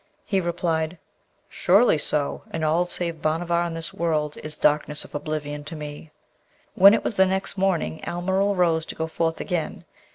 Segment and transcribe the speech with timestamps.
[0.25, 0.97] He replied,
[1.47, 5.75] 'Surely so; and all save Bhanavar in this world is the darkness of oblivion to
[5.75, 6.09] me.'
[6.73, 9.85] When it was the next morning, Almeryl rose to go forth again.